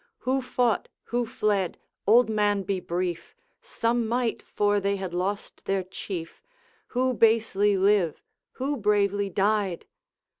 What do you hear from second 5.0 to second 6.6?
lost their Chief.